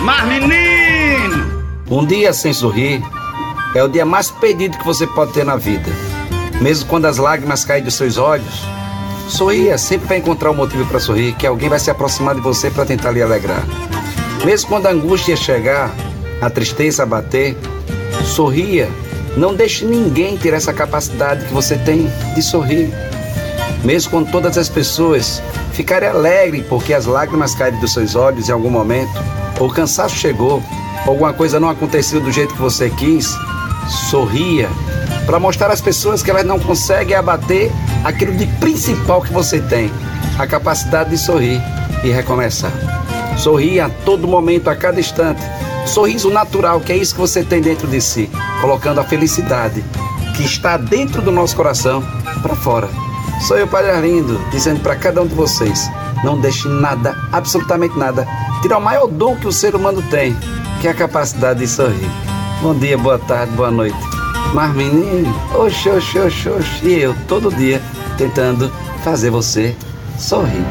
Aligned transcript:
Mas 0.00 0.24
menino! 0.28 1.62
Um 1.90 2.04
dia 2.04 2.32
sem 2.32 2.52
sorrir 2.52 3.02
é 3.74 3.82
o 3.82 3.88
dia 3.88 4.04
mais 4.04 4.30
perdido 4.30 4.78
que 4.78 4.84
você 4.84 5.06
pode 5.06 5.32
ter 5.32 5.44
na 5.44 5.56
vida. 5.56 5.90
Mesmo 6.60 6.88
quando 6.88 7.06
as 7.06 7.18
lágrimas 7.18 7.64
caem 7.64 7.84
dos 7.84 7.94
seus 7.94 8.16
olhos, 8.16 8.62
sorria, 9.28 9.78
sempre 9.78 10.08
vai 10.08 10.18
encontrar 10.18 10.50
um 10.50 10.54
motivo 10.54 10.84
para 10.86 10.98
sorrir, 10.98 11.34
que 11.34 11.46
alguém 11.46 11.68
vai 11.68 11.78
se 11.78 11.90
aproximar 11.90 12.34
de 12.34 12.40
você 12.40 12.70
para 12.70 12.84
tentar 12.84 13.12
lhe 13.12 13.22
alegrar. 13.22 13.64
Mesmo 14.44 14.68
quando 14.68 14.86
a 14.86 14.90
angústia 14.90 15.36
chegar, 15.36 15.94
a 16.40 16.48
tristeza 16.50 17.04
bater, 17.04 17.56
sorria. 18.24 18.88
Não 19.36 19.54
deixe 19.54 19.84
ninguém 19.84 20.36
ter 20.36 20.52
essa 20.52 20.72
capacidade 20.72 21.44
que 21.44 21.52
você 21.52 21.76
tem 21.76 22.10
de 22.34 22.42
sorrir. 22.42 22.92
Mesmo 23.84 24.10
quando 24.10 24.30
todas 24.30 24.58
as 24.58 24.68
pessoas 24.68 25.42
ficarem 25.72 26.08
alegres 26.08 26.66
porque 26.68 26.92
as 26.92 27.06
lágrimas 27.06 27.54
caem 27.54 27.78
dos 27.78 27.92
seus 27.92 28.16
olhos 28.16 28.48
em 28.48 28.52
algum 28.52 28.70
momento, 28.70 29.12
o 29.60 29.68
cansaço 29.68 30.16
chegou, 30.16 30.62
ou 31.04 31.12
alguma 31.12 31.32
coisa 31.32 31.58
não 31.58 31.68
aconteceu 31.68 32.20
do 32.20 32.30
jeito 32.30 32.54
que 32.54 32.60
você 32.60 32.90
quis, 32.90 33.36
sorria 34.10 34.68
para 35.26 35.38
mostrar 35.38 35.70
às 35.70 35.80
pessoas 35.80 36.22
que 36.22 36.30
elas 36.30 36.44
não 36.44 36.58
conseguem 36.58 37.14
abater 37.14 37.70
aquilo 38.04 38.34
de 38.34 38.46
principal 38.58 39.20
que 39.20 39.32
você 39.32 39.60
tem, 39.60 39.90
a 40.38 40.46
capacidade 40.46 41.10
de 41.10 41.18
sorrir 41.18 41.60
e 42.02 42.08
recomeçar. 42.08 42.72
Sorria 43.36 43.86
a 43.86 43.90
todo 43.90 44.26
momento, 44.26 44.68
a 44.68 44.76
cada 44.76 44.98
instante. 44.98 45.42
Sorriso 45.86 46.30
natural, 46.30 46.80
que 46.80 46.92
é 46.92 46.96
isso 46.96 47.14
que 47.14 47.20
você 47.20 47.42
tem 47.42 47.60
dentro 47.60 47.86
de 47.86 48.00
si, 48.00 48.30
colocando 48.60 49.00
a 49.00 49.04
felicidade 49.04 49.84
que 50.34 50.44
está 50.44 50.76
dentro 50.76 51.20
do 51.20 51.32
nosso 51.32 51.56
coração 51.56 52.02
para 52.42 52.54
fora. 52.54 52.88
Sou 53.46 53.58
eu, 53.58 53.66
Padre 53.66 53.90
Arlindo, 53.90 54.40
dizendo 54.50 54.80
para 54.80 54.96
cada 54.96 55.22
um 55.22 55.26
de 55.26 55.34
vocês: 55.34 55.90
não 56.24 56.40
deixe 56.40 56.68
nada, 56.68 57.16
absolutamente 57.32 57.98
nada, 57.98 58.26
tirar 58.60 58.78
o 58.78 58.80
maior 58.80 59.06
dom 59.06 59.36
que 59.36 59.46
o 59.46 59.52
ser 59.52 59.74
humano 59.74 60.02
tem, 60.10 60.36
que 60.80 60.88
é 60.88 60.90
a 60.90 60.94
capacidade 60.94 61.60
de 61.60 61.66
sorrir. 61.66 62.10
Bom 62.60 62.74
dia, 62.74 62.98
boa 62.98 63.18
tarde, 63.18 63.52
boa 63.52 63.70
noite. 63.70 63.98
Mas 64.52 64.74
menino, 64.74 65.32
oxe, 65.54 65.88
oxe, 65.90 66.18
oxe, 66.18 66.48
oxe, 66.48 66.86
e 66.86 67.00
eu 67.00 67.14
todo 67.26 67.54
dia 67.54 67.80
tentando 68.16 68.70
fazer 69.04 69.30
você 69.30 69.76
sorrir. 70.18 70.64